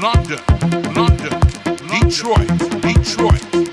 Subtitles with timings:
[0.00, 0.38] London,
[0.94, 1.40] London,
[1.88, 2.46] Detroit,
[2.80, 3.67] Detroit.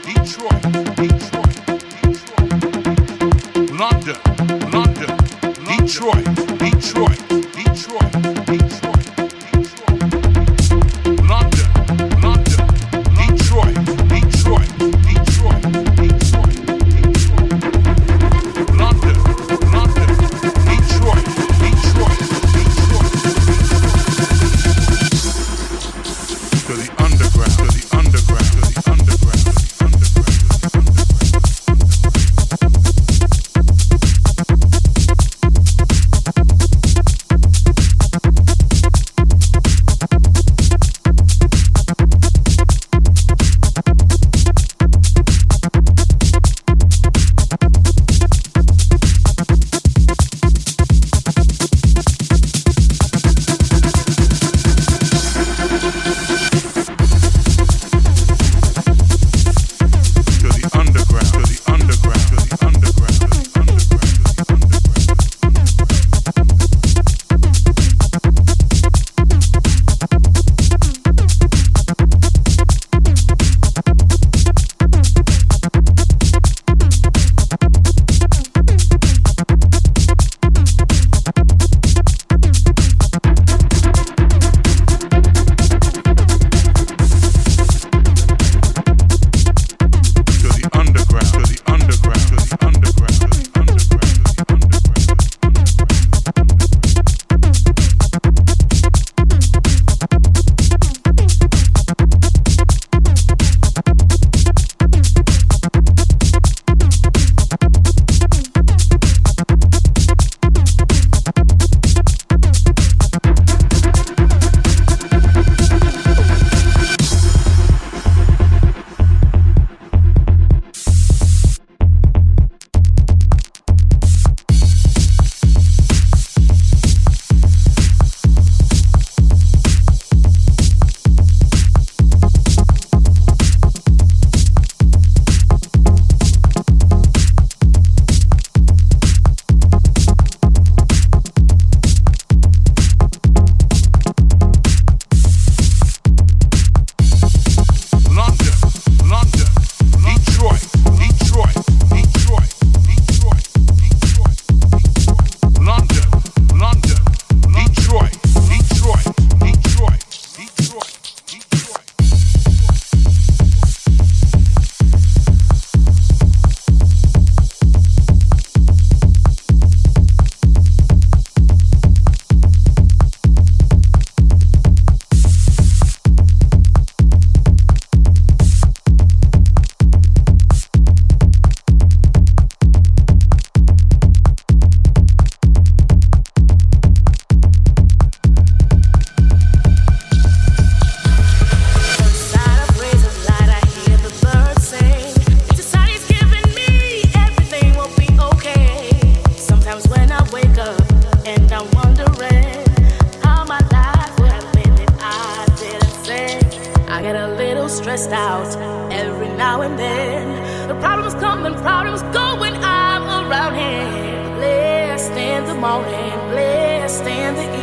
[208.06, 210.68] stressed out every now and then.
[210.68, 214.36] The problems come and problems go when I'm around him.
[214.36, 217.55] Blessed in the morning, blessed in the evening.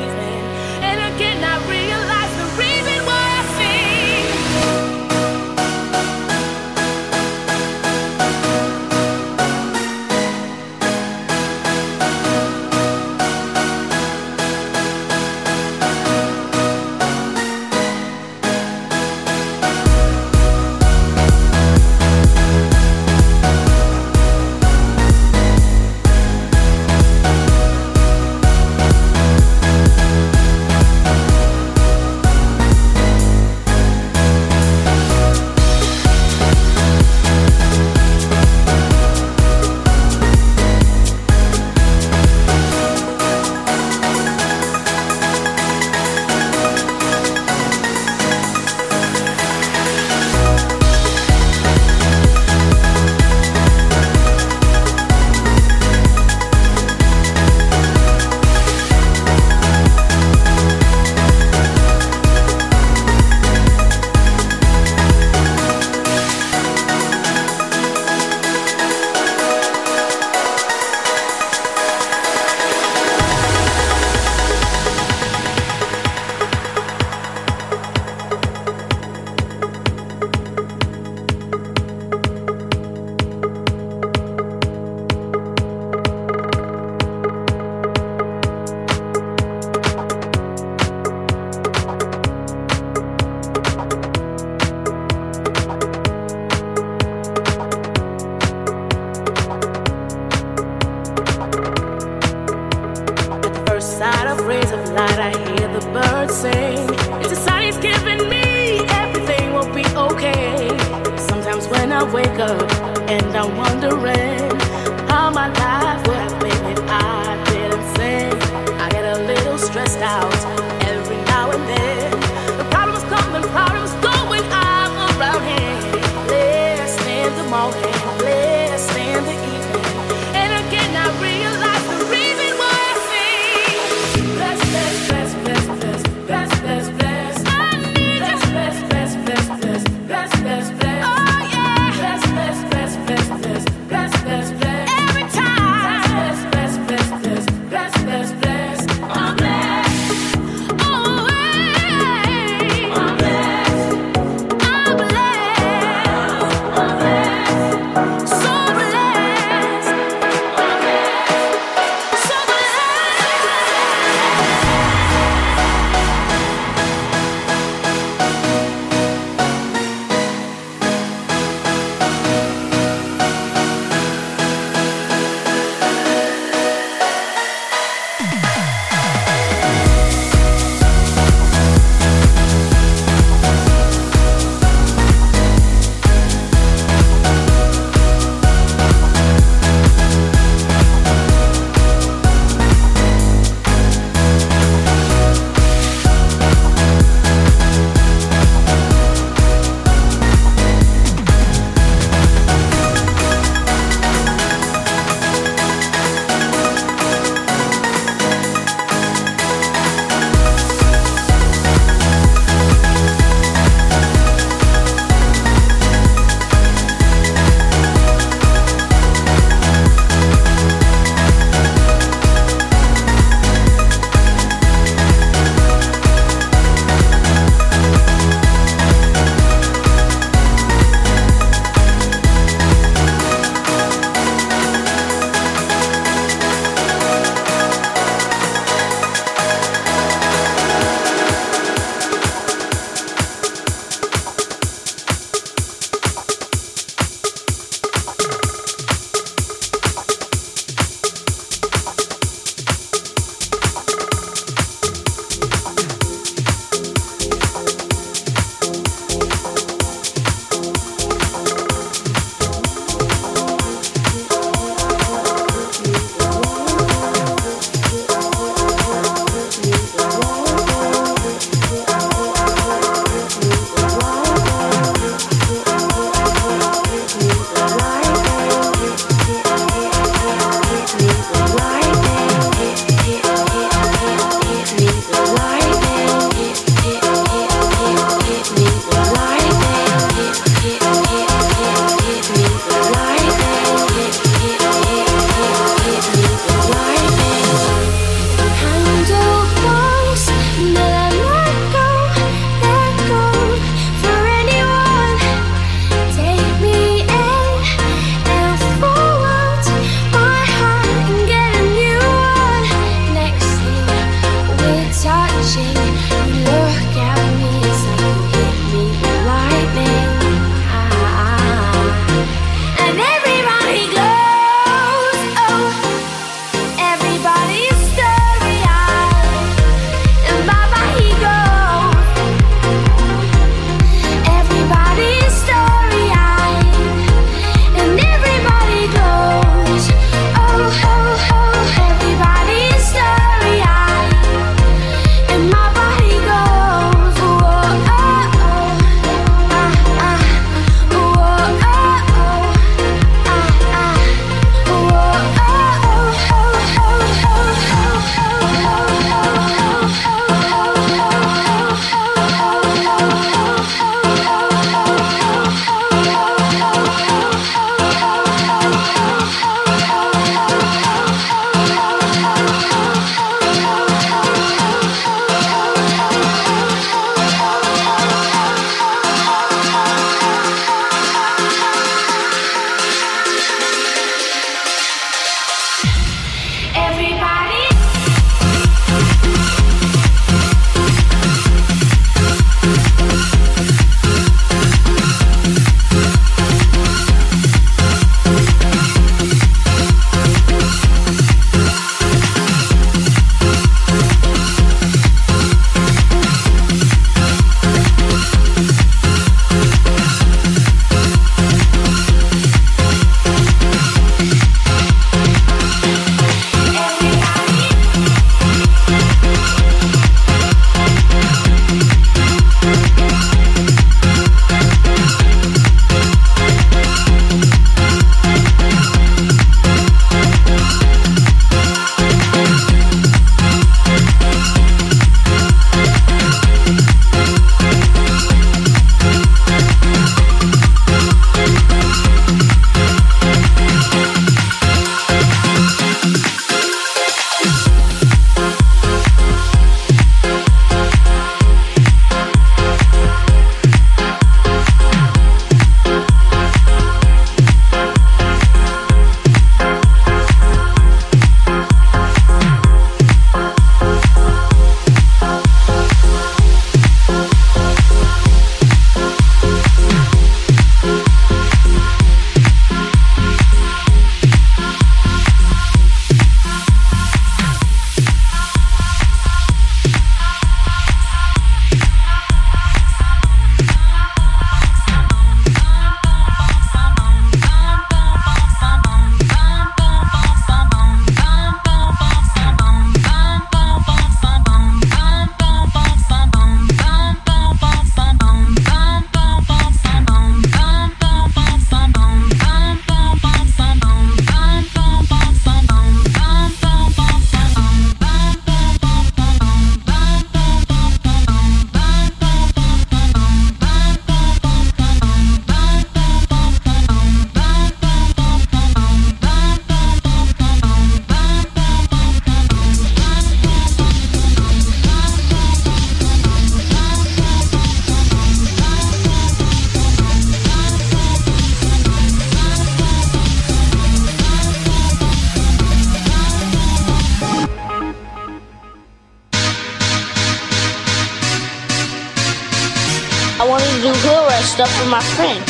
[545.03, 545.41] Stuff